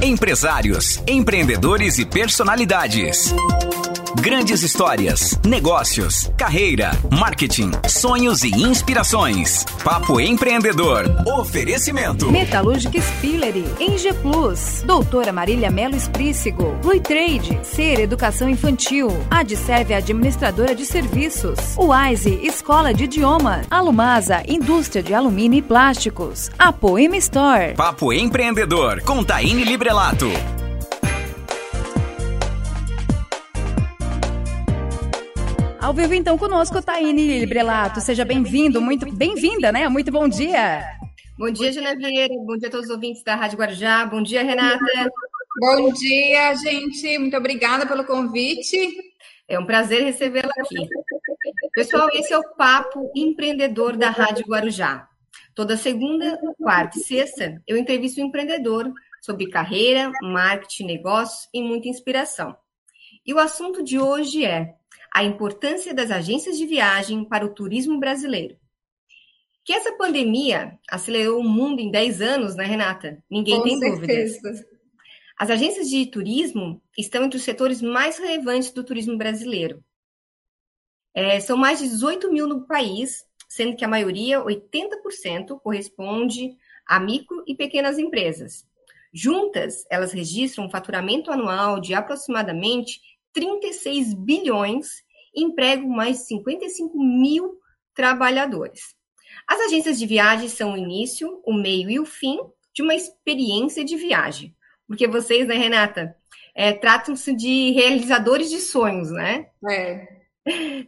[0.00, 3.34] Empresários, empreendedores e personalidades.
[4.16, 9.64] Grandes histórias, negócios, carreira, marketing, sonhos e inspirações.
[9.84, 11.04] Papo empreendedor.
[11.38, 12.30] Oferecimento.
[12.30, 20.74] Metalúrgica Spillery, Eng Plus, Doutora Marília Melo Esprícigo, Rui Trade, Ser Educação Infantil, Adserve Administradora
[20.74, 27.74] de Serviços, Wise Escola de Idioma, Alumasa Indústria de Alumínio e Plásticos, Apoema Store.
[27.74, 30.28] Papo empreendedor com Taine Librelato.
[35.88, 37.98] Ao vivo então conosco, Taine Librelato.
[38.02, 39.88] Seja bem-vindo, muito bem-vinda, né?
[39.88, 40.82] Muito bom dia.
[41.38, 42.34] Bom dia, Gina Vieira.
[42.44, 44.04] Bom dia a todos os ouvintes da Rádio Guarujá.
[44.04, 44.84] Bom dia, Renata.
[45.58, 47.16] Bom dia, gente.
[47.16, 48.76] Muito obrigada pelo convite.
[49.48, 50.86] É um prazer recebê-la aqui.
[51.72, 55.08] Pessoal, esse é o Papo Empreendedor da Rádio Guarujá.
[55.54, 58.92] Toda segunda, quarta e sexta, eu entrevisto um empreendedor
[59.22, 62.54] sobre carreira, marketing, negócios e muita inspiração.
[63.24, 64.74] E o assunto de hoje é
[65.14, 68.56] a importância das agências de viagem para o turismo brasileiro.
[69.64, 73.22] Que essa pandemia acelerou o mundo em 10 anos, né, Renata?
[73.30, 74.40] Ninguém Com tem certeza.
[74.40, 74.66] dúvidas.
[75.38, 79.84] As agências de turismo estão entre os setores mais relevantes do turismo brasileiro.
[81.14, 86.56] É, são mais de 18 mil no país, sendo que a maioria, 80%, corresponde
[86.86, 88.66] a micro e pequenas empresas.
[89.12, 93.00] Juntas, elas registram um faturamento anual de aproximadamente
[93.38, 97.56] 36 bilhões e empregam mais de 55 mil
[97.94, 98.96] trabalhadores.
[99.46, 102.36] As agências de viagem são o início, o meio e o fim
[102.74, 104.56] de uma experiência de viagem.
[104.88, 106.16] Porque vocês, né, Renata,
[106.52, 109.46] é, tratam-se de realizadores de sonhos, né?
[109.70, 110.18] É.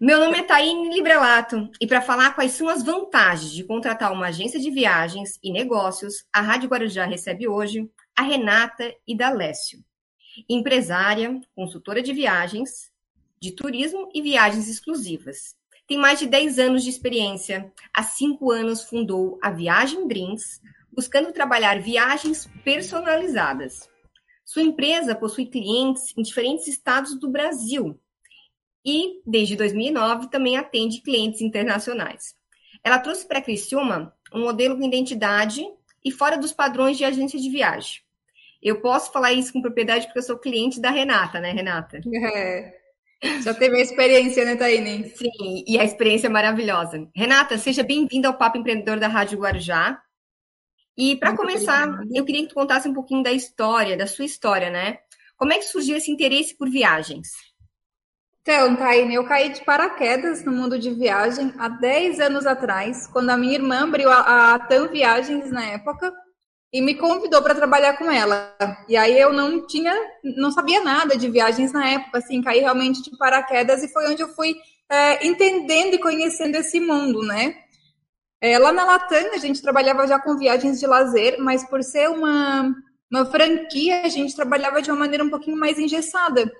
[0.00, 4.28] Meu nome é Taine Librelato e para falar quais são as vantagens de contratar uma
[4.28, 9.78] agência de viagens e negócios, a Rádio Guarujá recebe hoje a Renata Idalécio,
[10.48, 12.90] empresária, consultora de viagens,
[13.40, 15.56] de turismo e viagens exclusivas.
[15.86, 17.72] Tem mais de 10 anos de experiência.
[17.92, 20.60] Há cinco anos fundou a Viagem Dreams,
[20.92, 23.88] buscando trabalhar viagens personalizadas.
[24.44, 27.98] Sua empresa possui clientes em diferentes estados do Brasil
[28.84, 32.34] e, desde 2009, também atende clientes internacionais.
[32.82, 35.64] Ela trouxe para a Criciúma um modelo com identidade
[36.04, 38.02] e fora dos padrões de agência de viagem.
[38.62, 42.00] Eu posso falar isso com propriedade porque eu sou cliente da Renata, né, Renata?
[42.34, 42.80] É.
[43.42, 45.10] Já teve a experiência, né, Taine?
[45.10, 47.06] Sim, e a experiência é maravilhosa.
[47.14, 50.00] Renata, seja bem-vinda ao Papo Empreendedor da Rádio Guarujá.
[50.96, 52.10] E para começar, obrigada.
[52.14, 54.98] eu queria que tu contasse um pouquinho da história, da sua história, né?
[55.36, 57.28] Como é que surgiu esse interesse por viagens?
[58.42, 63.30] Então, Taine, eu caí de paraquedas no mundo de viagem há 10 anos atrás, quando
[63.30, 66.12] a minha irmã abriu a, a TAM Viagens na época
[66.72, 68.54] e me convidou para trabalhar com ela.
[68.88, 73.02] E aí eu não tinha, não sabia nada de viagens na época, assim, caí realmente
[73.02, 74.54] de paraquedas e foi onde eu fui
[74.88, 77.56] é, entendendo e conhecendo esse mundo, né?
[78.40, 82.08] É, lá na Latam a gente trabalhava já com viagens de lazer, mas por ser
[82.08, 82.74] uma,
[83.12, 86.50] uma franquia, a gente trabalhava de uma maneira um pouquinho mais engessada.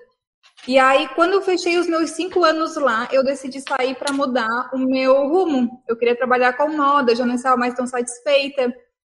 [0.67, 4.69] E aí, quando eu fechei os meus cinco anos lá, eu decidi sair para mudar
[4.73, 5.83] o meu rumo.
[5.87, 8.71] Eu queria trabalhar com moda, já não estava mais tão satisfeita.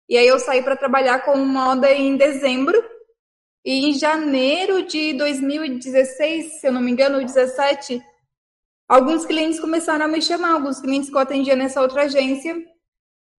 [0.10, 2.84] E aí eu saí para trabalhar com moda em dezembro.
[3.66, 8.02] E em janeiro de 2016, se eu não me engano, 17,
[8.90, 12.56] alguns clientes começaram a me chamar, alguns clientes que eu atendia nessa outra agência,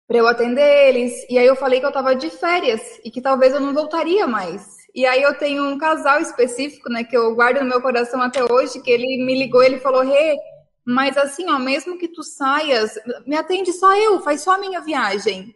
[0.08, 1.14] para eu atender eles.
[1.30, 4.26] E aí eu falei que eu estava de férias e que talvez eu não voltaria
[4.28, 4.66] mais.
[4.96, 8.44] E aí eu tenho um casal específico, né, que eu guardo no meu coração até
[8.44, 10.38] hoje, que ele me ligou, ele falou: "Rê,
[10.86, 12.94] mas assim, ó, mesmo que tu saias,
[13.26, 15.54] me atende só eu, faz só a minha viagem".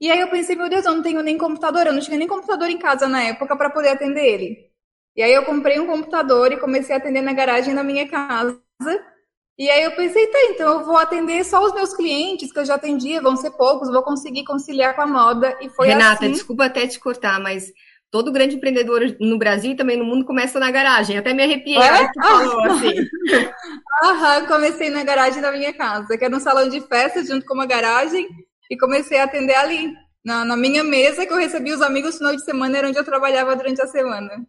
[0.00, 2.28] E aí eu pensei, meu Deus, eu não tenho nem computador, eu não tinha nem
[2.28, 4.70] computador em casa na época para poder atender ele.
[5.16, 8.60] E aí eu comprei um computador e comecei a atender na garagem da minha casa.
[9.56, 12.64] E aí eu pensei, tá, então eu vou atender só os meus clientes que eu
[12.64, 15.56] já atendia, vão ser poucos, vou conseguir conciliar com a moda.
[15.60, 16.32] E foi Renata, assim...
[16.32, 17.72] desculpa até te cortar, mas
[18.10, 21.16] todo grande empreendedor no Brasil e também no mundo começa na garagem.
[21.16, 22.10] Até me arrepiei é?
[22.20, 22.94] falou assim.
[24.02, 27.54] Aham, comecei na garagem da minha casa, que era um salão de festa junto com
[27.54, 28.28] uma garagem,
[28.70, 29.94] e comecei a atender ali,
[30.24, 32.98] na, na minha mesa, que eu recebia os amigos no final de semana, era onde
[32.98, 34.46] eu trabalhava durante a semana.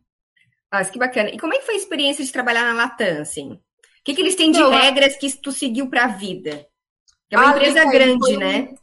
[0.71, 1.29] Ah, que bacana.
[1.29, 3.53] E como é que foi a experiência de trabalhar na Latam, assim?
[3.53, 3.59] O
[4.03, 6.67] que, que eles têm de Então, regras que tu seguiu para a vida?
[7.31, 8.73] É uma Ah, empresa Lica, grande, um- né?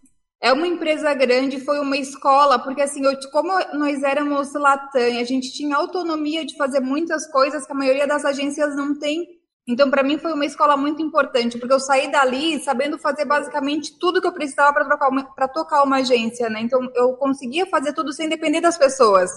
[0.41, 5.25] É uma empresa grande, foi uma escola, porque assim, eu, como nós éramos Latam, a
[5.25, 9.27] gente tinha autonomia de fazer muitas coisas que a maioria das agências não tem.
[9.69, 13.97] Então, para mim, foi uma escola muito importante, porque eu saí dali sabendo fazer basicamente
[13.99, 16.61] tudo que eu precisava para tocar, uma- agência, né?
[16.61, 19.31] Então, eu conseguia fazer tudo sem depender das pessoas.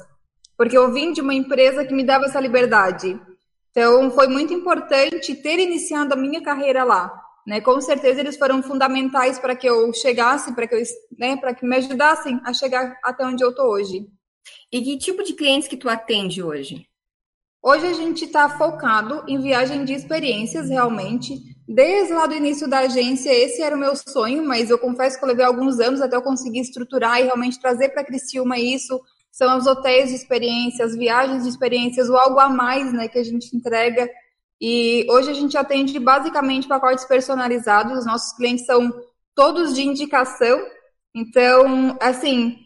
[0.57, 3.19] porque eu vim de uma empresa que me dava essa liberdade.
[3.71, 7.11] Então, foi muito importante ter iniciado a minha carreira lá.
[7.45, 7.59] Né?
[7.59, 10.81] Com certeza, eles foram fundamentais para que eu chegasse, para que,
[11.19, 14.07] né, para que me ajudassem a chegar até onde eu estou hoje.
[14.71, 16.87] E que tipo de clientes que tu atende hoje?
[17.67, 21.41] Hoje a gente está focado em viagem de experiências, realmente.
[21.67, 25.25] Desde lá do início da agência, esse era o meu sonho, mas eu confesso que
[25.25, 29.01] eu levei alguns anos até eu conseguir estruturar e realmente trazer para Criciúma isso.
[29.31, 33.23] São os hotéis de experiências, viagens de experiências, o algo a mais né, que a
[33.23, 34.07] gente entrega.
[34.61, 37.97] E hoje a gente atende basicamente pacotes personalizados.
[37.97, 38.93] Os nossos clientes são
[39.33, 40.63] todos de indicação.
[41.15, 42.59] Então, assim,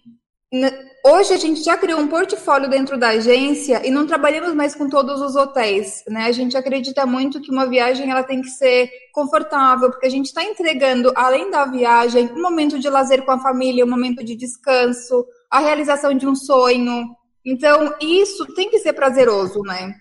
[1.06, 4.90] Hoje a gente já criou um portfólio dentro da agência e não trabalhamos mais com
[4.90, 6.25] todos os hotéis, né?
[6.25, 10.25] A gente acredita muito que uma viagem ela tem que ser confortável, porque a gente
[10.25, 14.36] está entregando, além da viagem, um momento de lazer com a família, um momento de
[14.36, 17.16] descanso, a realização de um sonho.
[17.45, 19.95] Então, isso tem que ser prazeroso, né?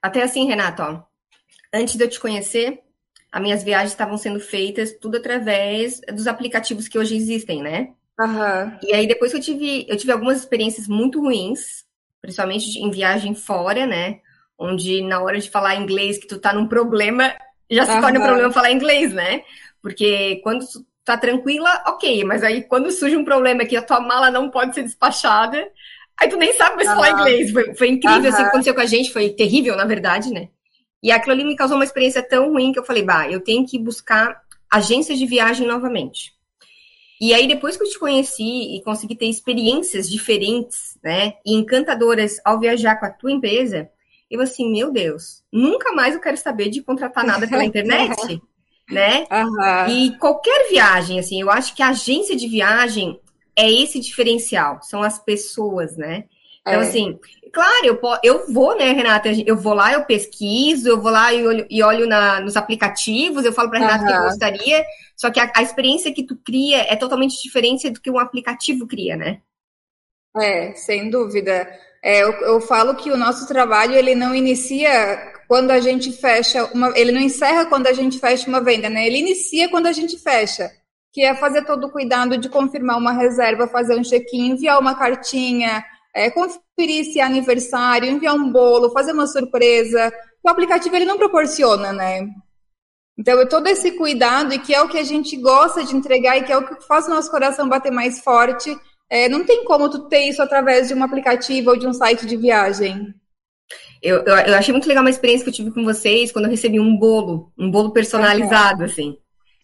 [0.00, 1.02] Até assim, Renato, ó,
[1.74, 2.80] antes de eu te conhecer,
[3.32, 7.92] as minhas viagens estavam sendo feitas tudo através dos aplicativos que hoje existem, né?
[8.18, 8.78] Uhum.
[8.82, 11.84] E aí, depois que eu tive, eu tive algumas experiências muito ruins,
[12.20, 14.20] principalmente em viagem fora, né?
[14.58, 17.34] Onde na hora de falar inglês, que tu tá num problema,
[17.70, 18.00] já se uhum.
[18.00, 19.42] torna um problema falar inglês, né?
[19.82, 24.00] Porque quando tu tá tranquila, ok, mas aí quando surge um problema que a tua
[24.00, 25.68] mala não pode ser despachada,
[26.18, 26.94] aí tu nem sabe mais uhum.
[26.94, 27.52] falar inglês.
[27.52, 30.48] Foi, foi incrível, assim, o que aconteceu com a gente, foi terrível, na verdade, né?
[31.02, 33.66] E aquilo ali me causou uma experiência tão ruim que eu falei, bah, eu tenho
[33.66, 34.40] que buscar
[34.70, 36.35] agências de viagem novamente.
[37.20, 42.38] E aí, depois que eu te conheci e consegui ter experiências diferentes, né, e encantadoras
[42.44, 43.88] ao viajar com a tua empresa,
[44.30, 48.40] eu assim, meu Deus, nunca mais eu quero saber de contratar nada pela internet,
[48.90, 49.26] né?
[49.30, 49.88] Uhum.
[49.88, 53.20] E qualquer viagem, assim, eu acho que a agência de viagem
[53.56, 56.24] é esse diferencial, são as pessoas, né?
[56.66, 56.88] Então, é.
[56.88, 57.18] assim,
[57.52, 59.28] claro, eu, eu vou, né, Renata?
[59.46, 63.44] Eu vou lá, eu pesquiso, eu vou lá e olho, e olho na, nos aplicativos,
[63.44, 64.08] eu falo para Renata uhum.
[64.08, 64.84] que eu gostaria,
[65.16, 68.86] só que a, a, experiência que tu cria é totalmente diferente do que um aplicativo
[68.86, 69.40] cria, né?
[70.36, 71.68] É, sem dúvida.
[72.02, 76.64] É, eu, eu falo que o nosso trabalho ele não inicia quando a gente fecha
[76.66, 79.06] uma, ele não encerra quando a gente fecha uma venda, né?
[79.06, 80.70] Ele inicia quando a gente fecha,
[81.12, 84.96] que é fazer todo o cuidado de confirmar uma reserva, fazer um check-in, enviar uma
[84.96, 85.84] cartinha,
[86.16, 90.10] é, conferir se é aniversário, enviar um bolo, fazer uma surpresa.
[90.42, 92.26] O aplicativo ele não proporciona, né?
[93.18, 96.38] Então, é todo esse cuidado, e que é o que a gente gosta de entregar,
[96.38, 98.74] e que é o que faz o nosso coração bater mais forte,
[99.10, 102.24] é, não tem como tu ter isso através de um aplicativo ou de um site
[102.24, 103.14] de viagem.
[104.02, 106.50] Eu, eu, eu, achei muito legal uma experiência que eu tive com vocês quando eu
[106.50, 108.86] recebi um bolo, um bolo personalizado, é.
[108.86, 109.16] assim.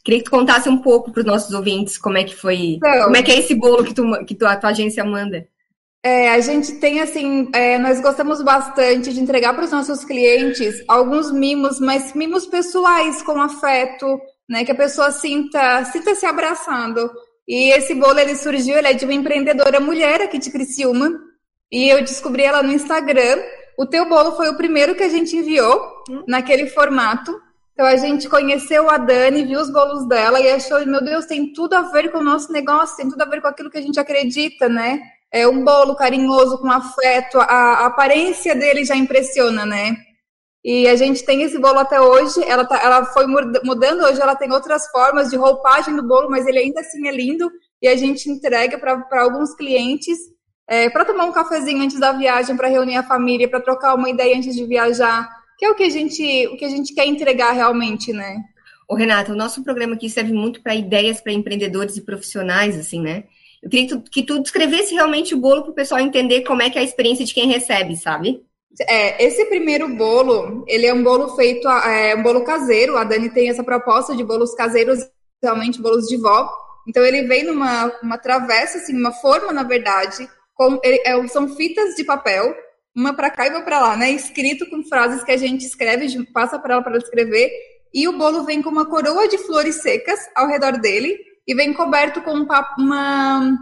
[0.04, 3.04] Queria que tu contasse um pouco para os nossos ouvintes como é que foi, então,
[3.04, 5.46] como é que é esse bolo que, tu, que tu, a tua agência manda.
[6.04, 10.82] É, a gente tem assim, é, nós gostamos bastante de entregar para os nossos clientes
[10.88, 17.08] alguns mimos, mas mimos pessoais com afeto, né, que a pessoa sinta, sinta se abraçando.
[17.46, 21.20] E esse bolo ele surgiu, ele é de uma empreendedora mulher aqui de Criciúma,
[21.70, 23.40] e eu descobri ela no Instagram.
[23.78, 27.32] O teu bolo foi o primeiro que a gente enviou naquele formato.
[27.72, 31.52] Então a gente conheceu a Dani, viu os bolos dela e achou, meu Deus, tem
[31.52, 33.82] tudo a ver com o nosso negócio, tem tudo a ver com aquilo que a
[33.82, 35.00] gente acredita, né?
[35.32, 39.96] É um bolo carinhoso com afeto, a, a, aparência dele já impressiona, né?
[40.64, 44.36] E a gente tem esse bolo até hoje, ela, tá, ela foi mudando, hoje ela
[44.36, 47.96] tem outras formas de roupagem do bolo, mas ele ainda assim é lindo e a
[47.96, 50.18] gente entrega para alguns clientes
[50.68, 54.08] é, para tomar um cafezinho antes da viagem, para reunir a família, para trocar uma
[54.08, 57.06] ideia antes de viajar, que é o que a gente, o que a gente quer
[57.06, 58.36] entregar realmente, né?
[58.88, 63.00] Ô, Renata, o nosso programa aqui serve muito para ideias para empreendedores e profissionais, assim,
[63.00, 63.24] né?
[63.62, 66.62] Eu queria que tu, que tu descrevesse realmente o bolo para o pessoal entender como
[66.62, 68.44] é que é a experiência de quem recebe, sabe?
[68.88, 72.96] É, esse primeiro bolo, ele é um bolo feito, é um bolo caseiro.
[72.96, 74.98] A Dani tem essa proposta de bolos caseiros,
[75.42, 76.50] realmente bolos de vó.
[76.88, 81.48] Então ele vem numa uma travessa, assim, uma forma, na verdade, com, ele, é, são
[81.48, 82.56] fitas de papel,
[82.96, 84.10] uma para cá e uma para lá, né?
[84.10, 87.50] Escrito com frases que a gente escreve, passa para ela para escrever.
[87.94, 91.16] E o bolo vem com uma coroa de flores secas ao redor dele
[91.46, 92.46] e vem coberto com um,
[92.78, 93.58] uma,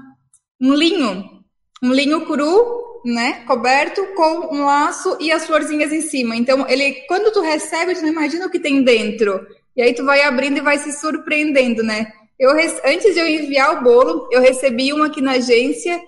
[0.60, 1.42] um linho,
[1.82, 6.36] um linho cru, né, coberto com um laço e as florzinhas em cima.
[6.36, 9.46] Então, ele, quando tu recebe, tu não imagina o que tem dentro.
[9.76, 12.12] E aí tu vai abrindo e vai se surpreendendo, né?
[12.38, 16.00] Eu, antes de eu enviar o bolo, eu recebi um aqui na agência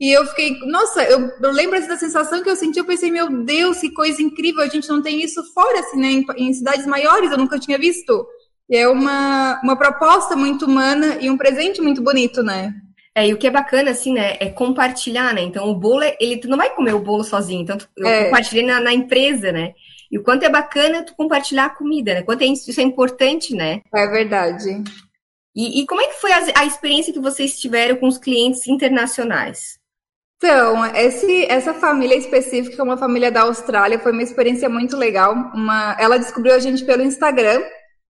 [0.00, 3.42] e eu fiquei, nossa, eu, eu lembro da sensação que eu senti, eu pensei, meu
[3.42, 6.08] Deus, que coisa incrível, a gente não tem isso fora, assim, né?
[6.08, 8.26] Em, em cidades maiores, eu nunca tinha visto.
[8.68, 12.74] E é uma, uma proposta muito humana e um presente muito bonito, né?
[13.14, 15.40] É, e o que é bacana, assim, né, é compartilhar, né?
[15.40, 18.24] Então, o bolo, ele, tu não vai comer o bolo sozinho, então tu, eu É.
[18.26, 19.72] compartilhei na, na empresa, né?
[20.10, 22.22] E o quanto é bacana tu compartilhar a comida, né?
[22.22, 23.80] Quanto é, isso é importante, né?
[23.92, 24.84] É verdade.
[25.56, 28.68] E, e como é que foi a, a experiência que vocês tiveram com os clientes
[28.68, 29.78] internacionais?
[30.36, 35.32] Então, esse, essa família específica, é uma família da Austrália, foi uma experiência muito legal.
[35.52, 37.60] Uma, ela descobriu a gente pelo Instagram.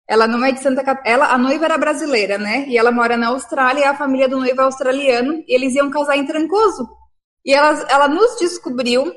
[0.08, 1.26] Ela não é de Santa Catarina.
[1.26, 2.64] A noiva era brasileira, né?
[2.68, 5.42] E ela mora na Austrália a família do noivo é australiano.
[5.46, 6.88] E eles iam casar em Trancoso.
[7.44, 9.12] E ela, ela nos descobriu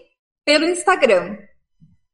[0.46, 1.38] pelo Instagram.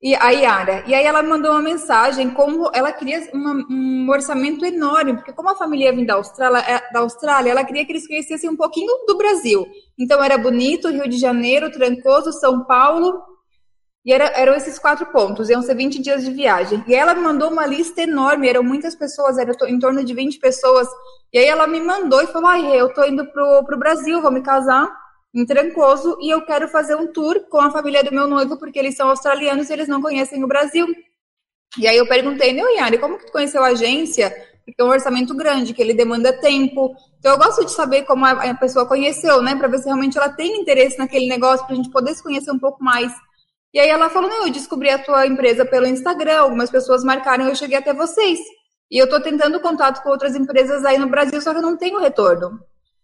[0.01, 0.83] E a Yara.
[0.87, 5.49] E aí ela mandou uma mensagem como ela queria uma- um orçamento enorme, porque como
[5.49, 8.57] a família ia vir da Austrália, é, da Austrália, ela queria que eles conhecessem um
[8.57, 9.65] pouquinho do Brasil.
[9.97, 13.19] Então era bonito, Rio de Janeiro, Trancoso, São Paulo.
[14.05, 16.83] E era- eram esses quatro pontos, iam ser 20 dias de viagem.
[16.87, 20.37] E ela me mandou uma lista enorme, eram muitas pessoas, era em torno de 20
[20.39, 20.87] pessoas.
[21.33, 24.31] E aí ela me mandou e falou: Ai, eu tô indo pro, pro Brasil, vou
[24.31, 24.87] me casar
[25.33, 28.79] em Trancoso e eu quero fazer um tour com a família do meu noivo, porque
[28.79, 30.87] eles são australianos e eles não conhecem o Brasil.
[31.77, 34.29] E aí eu perguntei, meu Yari, como que tu conheceu a agência?
[34.65, 36.95] Porque é um orçamento grande, que ele demanda tempo.
[37.19, 39.55] Então eu gosto de saber como a a pessoa conheceu, né?
[39.55, 42.59] Pra ver se realmente ela tem interesse naquele negócio, pra gente poder se conhecer um
[42.59, 43.11] pouco mais.
[43.75, 47.49] E aí ela falou, não, eu descobri a tua empresa pelo Instagram, algumas pessoas marcaram
[47.49, 48.39] eu cheguei até vocês.
[48.89, 51.75] E eu tô tentando contato com outras empresas aí no Brasil, só que eu não
[51.75, 52.57] tenho retorno.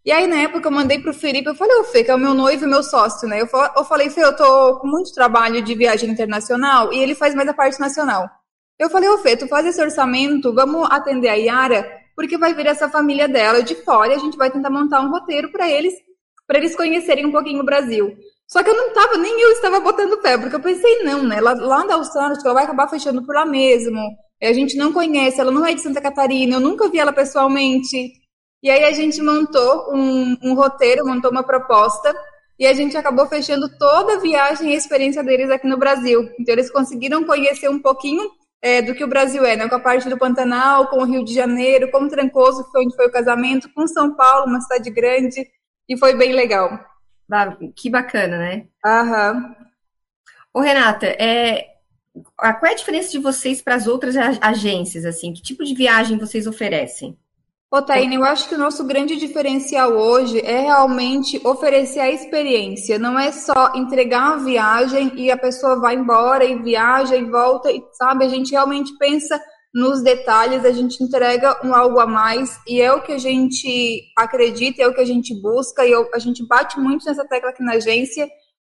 [0.06, 2.18] E aí, na época, eu mandei pro Felipe, eu falei, ô Fê, que é o
[2.18, 3.42] meu noivo e meu sócio, né?
[3.42, 7.36] Eu, eu falei, Fê, eu tô com muito trabalho de viagem internacional e ele faz
[7.36, 8.30] mais a parte nacional.
[8.80, 11.86] Eu falei, ô Fê, tu faz esse orçamento, vamos atender a Yara,
[12.16, 15.12] porque vai vir essa família dela de fora e a gente vai tentar montar um
[15.12, 15.94] roteiro para eles,
[16.48, 18.16] para eles conhecerem um pouquinho o Brasil.
[18.52, 21.40] Só que eu não tava, nem eu estava botando pé, porque eu pensei, não, né?
[21.40, 23.98] Lá, lá da Austrália, ela vai acabar fechando por lá mesmo.
[24.44, 28.12] A gente não conhece, ela não é de Santa Catarina, eu nunca vi ela pessoalmente.
[28.62, 32.14] E aí a gente montou um, um roteiro, montou uma proposta,
[32.60, 36.30] e a gente acabou fechando toda a viagem e a experiência deles aqui no Brasil.
[36.38, 38.30] Então eles conseguiram conhecer um pouquinho
[38.62, 39.70] é, do que o Brasil é, né?
[39.70, 42.96] Com a parte do Pantanal, com o Rio de Janeiro, com Trancoso, que foi onde
[42.98, 45.48] foi o casamento, com São Paulo, uma cidade grande,
[45.88, 46.91] e foi bem legal.
[47.32, 48.68] Ah, Que bacana, né?
[48.86, 49.56] Aham.
[50.54, 51.66] Ô, Renata, é,
[52.36, 55.32] qual é a diferença de vocês para as outras agências, assim?
[55.34, 57.18] Que tipo de viagem vocês oferecem?
[57.74, 63.00] Ô, Taine, eu acho que o nosso grande diferencial hoje é realmente oferecer a experiência.
[63.00, 67.72] Não é só entregar a viagem e a pessoa vai embora e viaja e volta,
[67.72, 68.26] e sabe?
[68.26, 69.42] A gente realmente pensa
[69.74, 74.04] nos detalhes, a gente entrega um algo a mais e é o que a gente
[74.18, 77.64] acredita, é o que a gente busca e a gente bate muito nessa tecla aqui
[77.64, 78.30] na agência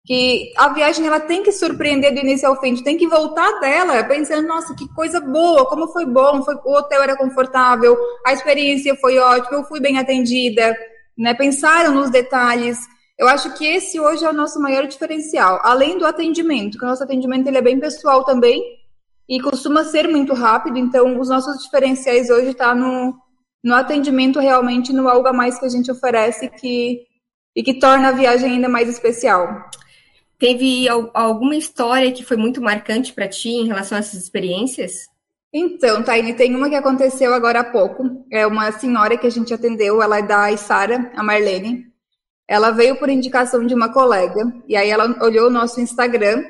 [0.06, 4.04] que a viagem ela tem que surpreender do início ao fim, tem que voltar dela
[4.04, 8.94] pensando, nossa, que coisa boa, como foi bom, foi, o hotel era confortável, a experiência
[8.96, 10.76] foi ótima, eu fui bem atendida,
[11.18, 11.34] né?
[11.34, 12.78] Pensaram nos detalhes.
[13.18, 16.88] Eu acho que esse hoje é o nosso maior diferencial, além do atendimento, que o
[16.88, 18.62] nosso atendimento ele é bem pessoal também
[19.28, 23.14] e costuma ser muito rápido, então os nossos diferenciais hoje tá no,
[23.62, 27.00] no atendimento realmente, no algo a mais que a gente oferece que,
[27.54, 29.48] e que torna a viagem ainda mais especial.
[30.38, 35.08] Teve al- alguma história que foi muito marcante para ti em relação a essas experiências?
[35.52, 38.24] Então, Taine, tem uma que aconteceu agora há pouco.
[38.30, 41.86] É uma senhora que a gente atendeu, ela é da Isara, a Marlene.
[42.46, 46.44] Ela veio por indicação de uma colega, e aí ela olhou o nosso Instagram,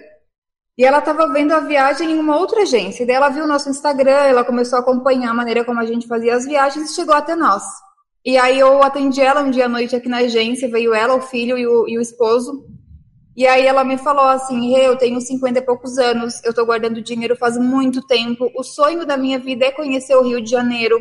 [0.78, 3.02] e ela estava vendo a viagem em uma outra agência.
[3.02, 5.86] E daí ela viu o nosso Instagram, ela começou a acompanhar a maneira como a
[5.86, 7.62] gente fazia as viagens e chegou até nós.
[8.24, 11.20] E aí eu atendi ela um dia à noite aqui na agência, veio ela, o
[11.20, 12.66] filho e o, e o esposo.
[13.36, 16.64] E aí ela me falou assim, Rê, eu tenho 50 e poucos anos, eu tô
[16.66, 20.50] guardando dinheiro faz muito tempo, o sonho da minha vida é conhecer o Rio de
[20.50, 20.98] Janeiro.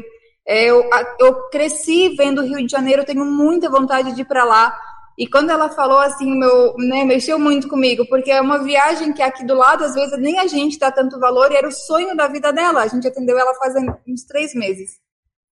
[0.47, 0.87] É, eu,
[1.19, 4.77] eu cresci vendo o Rio de Janeiro, tenho muita vontade de ir para lá.
[5.17, 9.21] E quando ela falou assim, meu, né, mexeu muito comigo, porque é uma viagem que
[9.21, 12.15] aqui do lado, às vezes, nem a gente dá tanto valor, e era o sonho
[12.15, 12.81] da vida dela.
[12.81, 13.73] A gente atendeu ela faz
[14.07, 14.99] uns três meses.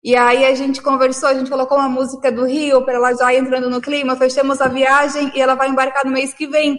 [0.03, 3.33] E aí a gente conversou, a gente colocou uma música do Rio para ela já
[3.33, 6.77] entrando no clima, fechamos a viagem e ela vai embarcar no mês que vem.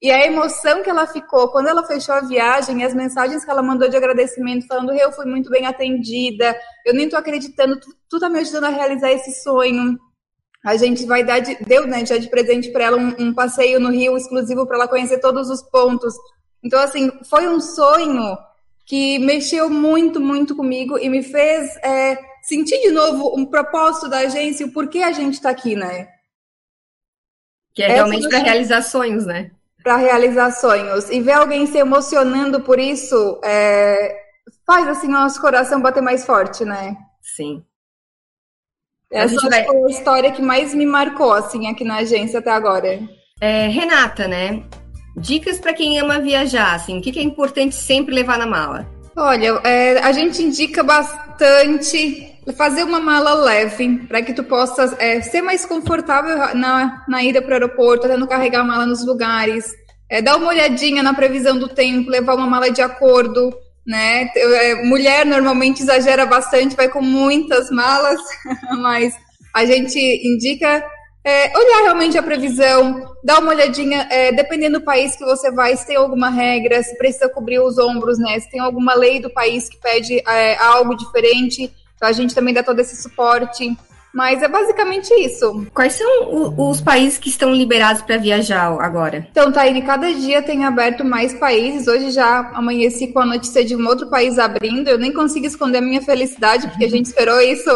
[0.00, 3.62] E a emoção que ela ficou quando ela fechou a viagem, as mensagens que ela
[3.62, 6.56] mandou de agradecimento, falando, eu fui muito bem atendida,
[6.86, 9.98] eu nem tô acreditando, tu, tu tá me ajudando a realizar esse sonho.
[10.64, 13.78] A gente vai dar, de, deu né, já de presente para ela um, um passeio
[13.78, 16.14] no Rio exclusivo para ela conhecer todos os pontos.
[16.62, 18.36] Então, assim, foi um sonho
[18.84, 24.20] que mexeu muito, muito comigo e me fez é, sentir de novo um propósito da
[24.20, 26.08] agência, o porquê a gente está aqui, né?
[27.74, 29.50] Que é realmente do para realizar sonhos, né?
[29.82, 31.10] Para realizar sonhos.
[31.10, 34.16] E ver alguém se emocionando por isso é,
[34.66, 36.96] faz assim o nosso coração bater mais forte, né?
[37.20, 37.62] Sim.
[39.10, 39.64] Essa vai...
[39.64, 43.00] foi a história que mais me marcou, assim, aqui na agência até agora.
[43.40, 44.62] É, Renata, né?
[45.16, 48.86] Dicas para quem ama viajar, assim, o que, que é importante sempre levar na mala?
[49.16, 55.20] Olha, é, a gente indica bastante fazer uma mala leve para que tu possa é,
[55.20, 59.74] ser mais confortável na, na ida para o aeroporto, tendo carregar a mala nos lugares,
[60.08, 63.52] é, dar uma olhadinha na previsão do tempo, levar uma mala de acordo,
[63.88, 64.30] né?
[64.36, 68.20] É, mulher normalmente exagera bastante, vai com muitas malas,
[68.82, 69.14] mas
[69.54, 70.84] a gente indica
[71.24, 75.74] é, olhar realmente a previsão, dar uma olhadinha, é, dependendo do país que você vai,
[75.74, 78.38] se tem alguma regra, se precisa cobrir os ombros, né?
[78.38, 82.52] Se tem alguma lei do país que pede é, algo diferente, então a gente também
[82.52, 83.74] dá todo esse suporte.
[84.18, 85.64] Mas é basicamente isso.
[85.72, 89.24] Quais são os países que estão liberados para viajar agora?
[89.30, 91.86] Então, Taine, cada dia tem aberto mais países.
[91.86, 94.88] Hoje já amanheci com a notícia de um outro país abrindo.
[94.88, 97.70] Eu nem consigo esconder a minha felicidade, porque a gente esperou isso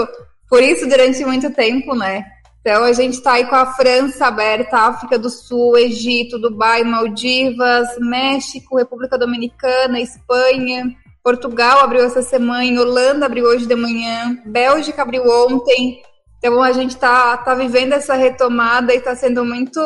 [0.51, 2.25] por isso durante muito tempo, né?
[2.61, 7.87] Então a gente está aí com a França aberta, África do Sul, Egito, Dubai, Maldivas,
[8.01, 15.23] México, República Dominicana, Espanha, Portugal abriu essa semana, Holanda abriu hoje de manhã, Bélgica abriu
[15.25, 16.03] ontem.
[16.43, 19.81] Então a gente está tá vivendo essa retomada e está sendo muito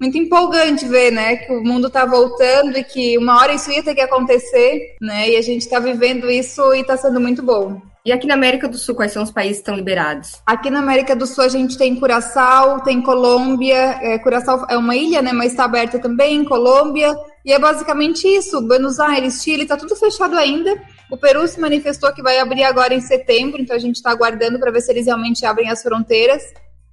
[0.00, 3.82] muito empolgante ver, né, que o mundo está voltando e que uma hora isso ia
[3.82, 7.82] ter que acontecer, né, e a gente está vivendo isso e está sendo muito bom.
[8.08, 10.40] E aqui na América do Sul, quais são os países que estão liberados?
[10.46, 13.98] Aqui na América do Sul a gente tem Curaçao, tem Colômbia.
[14.00, 15.30] É, Curaçao é uma ilha, né?
[15.30, 17.14] Mas está aberta também, Colômbia.
[17.44, 18.62] E é basicamente isso.
[18.62, 20.80] Buenos Aires, Chile, está tudo fechado ainda.
[21.10, 24.58] O Peru se manifestou que vai abrir agora em setembro, então a gente está aguardando
[24.58, 26.42] para ver se eles realmente abrem as fronteiras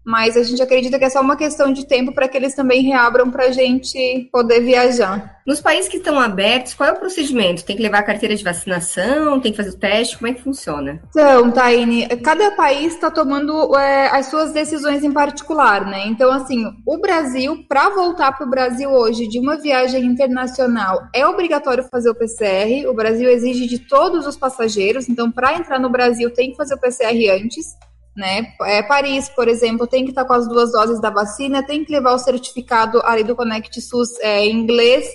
[0.05, 2.83] mas a gente acredita que é só uma questão de tempo para que eles também
[2.83, 5.35] reabram para a gente poder viajar.
[5.45, 7.63] Nos países que estão abertos, qual é o procedimento?
[7.63, 9.39] Tem que levar a carteira de vacinação?
[9.39, 10.17] Tem que fazer o teste?
[10.17, 11.01] Como é que funciona?
[11.09, 16.07] Então, Taine, cada país está tomando é, as suas decisões em particular, né?
[16.07, 21.25] Então, assim, o Brasil, para voltar para o Brasil hoje de uma viagem internacional, é
[21.27, 22.87] obrigatório fazer o PCR.
[22.87, 26.73] O Brasil exige de todos os passageiros, então, para entrar no Brasil, tem que fazer
[26.73, 27.75] o PCR antes
[28.15, 28.53] né?
[28.61, 31.91] É, Paris, por exemplo, tem que estar com as duas doses da vacina, tem que
[31.91, 35.05] levar o certificado ali do Connect SUS é, em inglês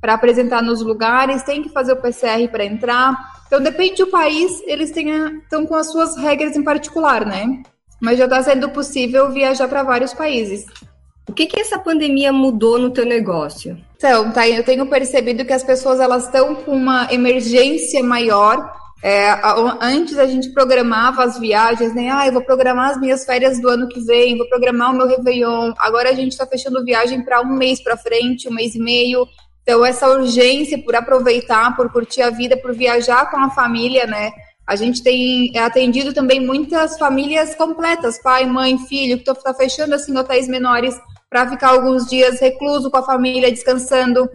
[0.00, 3.16] para apresentar nos lugares, tem que fazer o PCR para entrar.
[3.46, 7.62] Então, depende do país, eles estão com as suas regras em particular, né?
[8.00, 10.66] Mas já está sendo possível viajar para vários países.
[11.28, 13.76] O que, que essa pandemia mudou no teu negócio?
[13.96, 19.30] Então, tá, eu tenho percebido que as pessoas elas estão com uma emergência maior é,
[19.80, 22.10] antes a gente programava as viagens, né?
[22.10, 25.06] Ah, eu vou programar as minhas férias do ano que vem, vou programar o meu
[25.06, 25.72] Réveillon.
[25.78, 29.26] Agora a gente está fechando viagem para um mês para frente, um mês e meio.
[29.62, 34.32] Então, essa urgência por aproveitar, por curtir a vida, por viajar com a família, né?
[34.66, 39.94] A gente tem atendido também muitas famílias completas, pai, mãe, filho, que estão tá fechando
[39.94, 40.98] assim hotéis menores
[41.30, 44.28] para ficar alguns dias recluso com a família, descansando.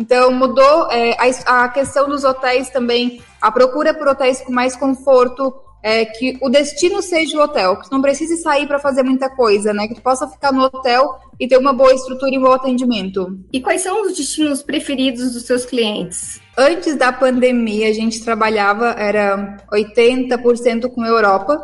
[0.00, 4.74] Então, mudou é, a, a, questão dos hotéis também, a procura por hotéis com mais
[4.74, 9.02] conforto, é, que o destino seja o hotel, que tu não precise sair para fazer
[9.02, 9.86] muita coisa, né?
[9.86, 13.38] Que tu possa ficar no hotel e ter uma boa estrutura e um bom atendimento.
[13.52, 16.40] E quais são os destinos preferidos dos seus clientes?
[16.56, 21.60] Antes da pandemia, a gente trabalhava, era 80% com a Europa.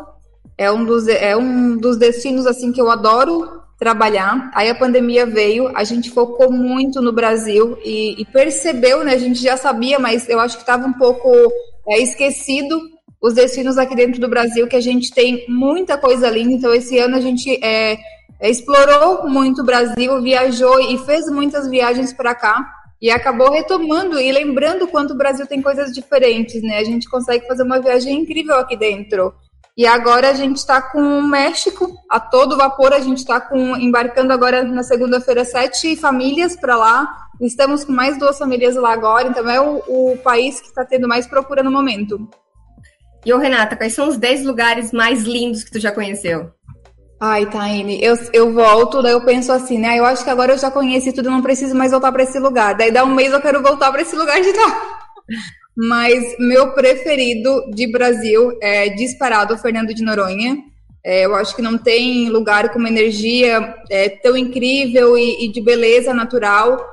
[0.55, 4.49] É um dos, é um dos destinos assim que eu adoro trabalhar.
[4.53, 9.13] Aí a pandemia veio, a gente focou muito no Brasil e, e percebeu, né?
[9.13, 11.31] A gente já sabia, mas eu acho que estava um pouco
[11.87, 12.79] é, esquecido
[13.21, 16.53] os destinos aqui dentro do Brasil, que a gente tem muita coisa linda.
[16.53, 17.97] Então, esse ano a gente é,
[18.41, 22.73] explorou muito o Brasil, viajou e fez muitas viagens para cá.
[22.99, 26.79] E acabou retomando e lembrando quanto o Brasil tem coisas diferentes, né?
[26.79, 29.35] A gente consegue fazer uma viagem incrível aqui dentro.
[29.77, 32.93] E agora a gente está com o México a todo vapor.
[32.93, 37.27] A gente está embarcando agora na segunda-feira sete famílias para lá.
[37.39, 41.07] Estamos com mais duas famílias lá agora, então é o, o país que está tendo
[41.07, 42.27] mais procura no momento.
[43.23, 46.51] E ô Renata, quais são os 10 lugares mais lindos que tu já conheceu?
[47.19, 49.99] Ai, Taine, eu, eu volto, daí eu penso assim, né?
[49.99, 52.73] Eu acho que agora eu já conheci tudo, não preciso mais voltar para esse lugar.
[52.73, 54.75] Daí dá um mês eu quero voltar para esse lugar de novo.
[55.77, 60.57] Mas meu preferido de Brasil é disparado Fernando de Noronha.
[61.05, 65.51] É, eu acho que não tem lugar com uma energia é, tão incrível e, e,
[65.51, 66.83] de beleza natural.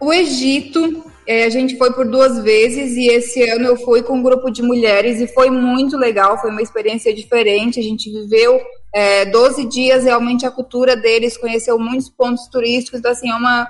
[0.00, 4.14] O Egito, é, a gente foi por duas vezes e esse ano eu fui com
[4.14, 7.78] um grupo de mulheres e foi muito legal, foi uma experiência diferente.
[7.78, 8.60] A gente viveu
[8.92, 13.68] é, 12 dias realmente a cultura deles, conheceu muitos pontos turísticos, então assim, é uma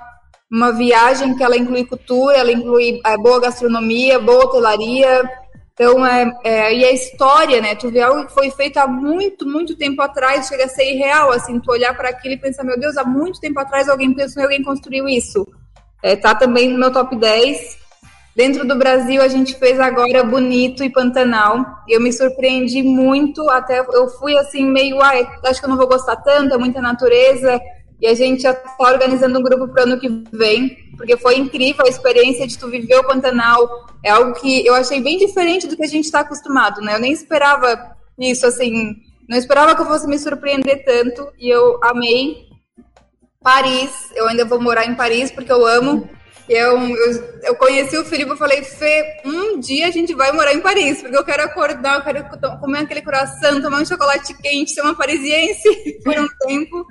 [0.51, 5.29] uma viagem que ela inclui cultura, ela inclui é, boa gastronomia, boa hotelaria.
[5.73, 7.75] Então, é, é, e a história, né?
[7.75, 11.31] Tu vê algo que foi feito há muito, muito tempo atrás, chega a ser irreal,
[11.31, 14.41] assim, tu olhar para aquilo e pensar, meu Deus, há muito tempo atrás alguém pensou
[14.41, 15.47] e alguém construiu isso.
[16.01, 17.77] É, tá também no meu top 10.
[18.35, 21.65] Dentro do Brasil, a gente fez agora Bonito e Pantanal.
[21.87, 25.11] Eu me surpreendi muito, até eu fui assim, meio, ah,
[25.45, 27.59] acho que eu não vou gostar tanto, é muita natureza.
[28.01, 31.37] E a gente já está organizando um grupo para o ano que vem, porque foi
[31.37, 33.87] incrível a experiência de tu viver o Pantanal.
[34.03, 36.95] É algo que eu achei bem diferente do que a gente está acostumado, né?
[36.95, 38.95] Eu nem esperava isso, assim,
[39.29, 42.49] não esperava que eu fosse me surpreender tanto e eu amei.
[43.41, 46.09] Paris, eu ainda vou morar em Paris porque eu amo.
[46.49, 50.51] Eu, eu, eu conheci o Felipe e falei, Fê, um dia a gente vai morar
[50.51, 54.71] em Paris, porque eu quero acordar, eu quero comer aquele coração, tomar um chocolate quente,
[54.71, 55.69] ser uma parisiense
[56.03, 56.83] por um tempo.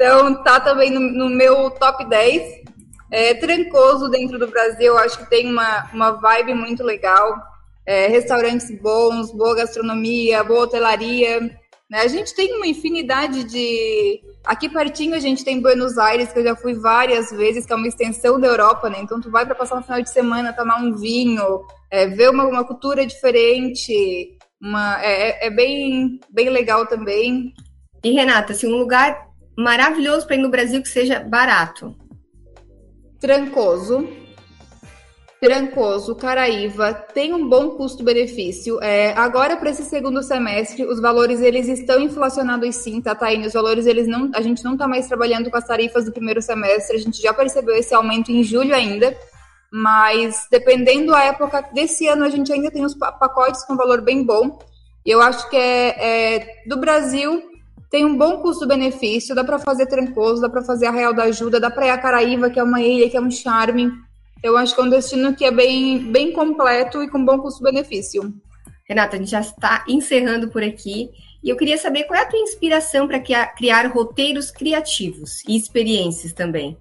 [0.00, 2.62] Então, tá também no, no meu top 10.
[3.10, 7.36] É, Trancoso dentro do Brasil, acho que tem uma, uma vibe muito legal.
[7.84, 11.40] É, restaurantes bons, boa gastronomia, boa hotelaria.
[11.40, 12.00] Né?
[12.00, 14.22] A gente tem uma infinidade de.
[14.42, 17.76] Aqui pertinho a gente tem Buenos Aires, que eu já fui várias vezes, que é
[17.76, 19.00] uma extensão da Europa, né?
[19.02, 22.46] Então tu vai para passar um final de semana, tomar um vinho, é, ver uma,
[22.46, 24.38] uma cultura diferente.
[24.58, 27.52] Uma, é, é bem, bem legal também.
[28.02, 29.29] E Renata, se um lugar
[29.62, 31.94] maravilhoso para ir no Brasil que seja barato?
[33.20, 34.08] Trancoso.
[35.40, 38.78] Trancoso, Caraíva, tem um bom custo-benefício.
[38.82, 43.46] É, agora, para esse segundo semestre, os valores eles estão inflacionados sim, tá, Taine?
[43.46, 46.42] Os valores, eles não, a gente não está mais trabalhando com as tarifas do primeiro
[46.42, 49.16] semestre, a gente já percebeu esse aumento em julho ainda,
[49.72, 54.22] mas dependendo da época desse ano, a gente ainda tem os pacotes com valor bem
[54.22, 54.58] bom.
[55.06, 57.49] E eu acho que é, é do Brasil,
[57.90, 61.70] tem um bom custo-benefício, dá para fazer Trancoso, dá para fazer Arraial da Ajuda, dá
[61.70, 63.90] para ir a Caraíva, que é uma ilha, que é um charme.
[64.42, 68.32] Eu acho que é um destino que é bem, bem completo e com bom custo-benefício.
[68.88, 71.10] Renata, a gente já está encerrando por aqui.
[71.42, 75.56] E eu queria saber qual é a tua inspiração para criar, criar roteiros criativos e
[75.56, 76.78] experiências também.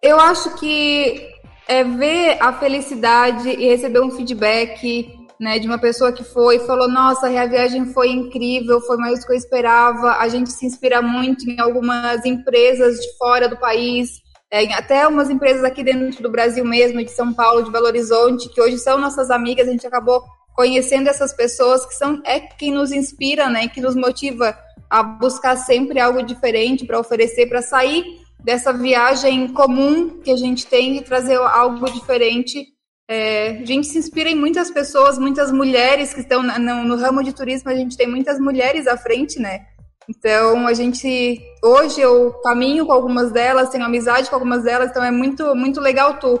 [0.00, 1.28] Eu acho que
[1.66, 6.66] é ver a felicidade e receber um feedback né, de uma pessoa que foi e
[6.66, 10.12] falou: Nossa, a viagem foi incrível, foi mais do que eu esperava.
[10.18, 14.20] A gente se inspira muito em algumas empresas de fora do país,
[14.50, 18.48] é, até umas empresas aqui dentro do Brasil mesmo, de São Paulo, de Belo Horizonte,
[18.48, 19.68] que hoje são nossas amigas.
[19.68, 20.22] A gente acabou
[20.54, 24.58] conhecendo essas pessoas que são é quem nos inspira, né, que nos motiva
[24.90, 28.04] a buscar sempre algo diferente para oferecer, para sair
[28.40, 32.66] dessa viagem comum que a gente tem e trazer algo diferente
[33.08, 37.24] é, a gente se inspira em muitas pessoas, muitas mulheres que estão no, no, ramo
[37.24, 39.64] de turismo, a gente tem muitas mulheres à frente, né?
[40.06, 45.02] Então, a gente, hoje eu caminho com algumas delas, tenho amizade com algumas delas, então
[45.02, 46.38] é muito, muito legal tu,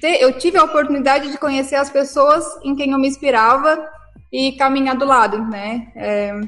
[0.00, 3.84] ter, eu tive a oportunidade de conhecer as pessoas em quem eu me inspirava
[4.32, 5.90] e caminhar do lado, né?
[5.96, 6.40] É,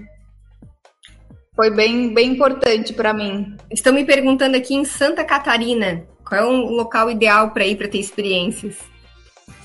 [1.57, 3.57] foi bem, bem importante para mim.
[3.73, 7.89] Estão me perguntando aqui em Santa Catarina, qual é um local ideal para ir para
[7.89, 8.92] ter experiências?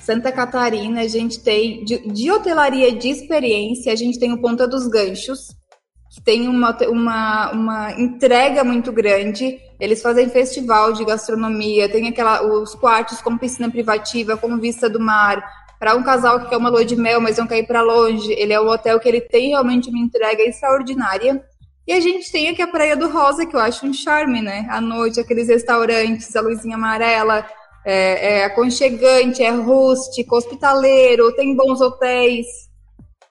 [0.08, 4.66] Santa Catarina, a gente tem de, de, hotelaria de experiência, a gente tem o Ponta
[4.66, 5.50] dos Ganchos,
[6.10, 9.60] que tem uma, uma, uma entrega muito grande.
[9.78, 14.98] Eles fazem festival de gastronomia, tem aquela, os quartos com piscina privativa, com vista do
[14.98, 15.44] mar.
[15.78, 18.32] Para um casal que quer uma lua de mel, mas não quer ir para longe,
[18.32, 21.44] ele é um hotel que ele tem realmente uma entrega extraordinária.
[21.86, 24.68] E a gente tem aqui a Praia do Rosa, que eu acho um charme, né?
[24.70, 27.46] À noite, aqueles restaurantes, a luzinha amarela,
[27.90, 32.46] é, é aconchegante, é rústico, hospitaleiro, tem bons hotéis.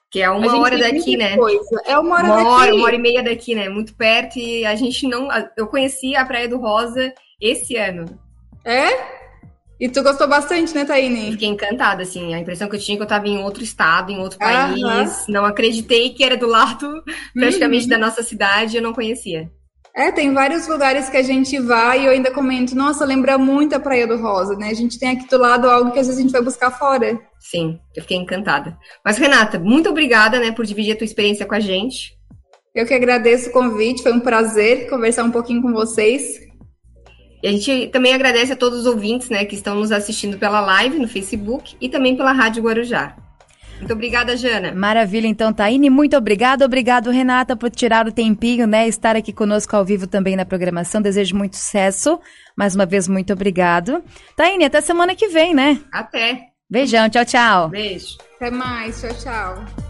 [0.09, 1.37] Que é uma hora daqui, né?
[1.37, 1.81] Coisa.
[1.85, 2.47] É uma hora uma daqui.
[2.47, 3.69] Hora, uma hora e meia daqui, né?
[3.69, 4.39] Muito perto.
[4.39, 5.27] E a gente não.
[5.55, 8.19] Eu conheci a Praia do Rosa esse ano.
[8.65, 9.17] É?
[9.79, 11.33] E tu gostou bastante, né, Taine?
[11.33, 12.33] Fiquei encantada, assim.
[12.33, 15.25] A impressão que eu tinha é que eu estava em outro estado, em outro país.
[15.27, 17.03] Não acreditei que era do lado,
[17.35, 17.89] praticamente, uhum.
[17.89, 18.77] da nossa cidade.
[18.77, 19.51] Eu não conhecia.
[19.97, 23.75] É, tem vários lugares que a gente vai e eu ainda comento, nossa, lembra muito
[23.75, 24.69] a Praia do Rosa, né?
[24.69, 27.19] A gente tem aqui do lado algo que às vezes a gente vai buscar fora.
[27.39, 28.77] Sim, eu fiquei encantada.
[29.03, 32.15] Mas, Renata, muito obrigada, né, por dividir a tua experiência com a gente.
[32.75, 36.41] Eu que agradeço o convite, foi um prazer conversar um pouquinho com vocês.
[37.41, 40.61] E a gente também agradece a todos os ouvintes, né, que estão nos assistindo pela
[40.61, 43.15] live no Facebook e também pela Rádio Guarujá.
[43.79, 44.73] Muito obrigada, Jana.
[44.73, 46.65] Maravilha, então, Taine, muito obrigada.
[46.65, 48.87] Obrigado, Renata, por tirar o tempinho, né?
[48.87, 51.01] Estar aqui conosco ao vivo também na programação.
[51.01, 52.19] Desejo muito sucesso.
[52.55, 54.03] Mais uma vez, muito obrigado.
[54.35, 55.79] Taine, até semana que vem, né?
[55.91, 56.47] Até.
[56.69, 57.69] Beijão, tchau, tchau.
[57.69, 58.17] Beijo.
[58.35, 59.86] Até mais, tchau, tchau.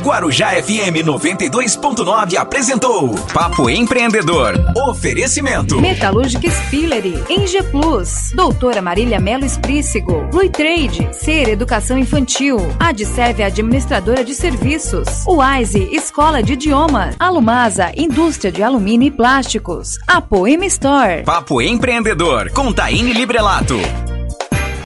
[0.00, 4.54] Guarujá FM 92.9 apresentou Papo Empreendedor.
[4.88, 5.80] Oferecimento.
[5.80, 14.24] Metalúrgica Spillery, Eng Plus, Doutora Marília Melo Esprícigo, Blue Trade, Ser Educação Infantil, Adserve Administradora
[14.24, 21.22] de Serviços, Wise Escola de Idiomas, Alumasa Indústria de Alumínio e Plásticos, Apoema Store.
[21.24, 23.76] Papo Empreendedor com Taine Librelato.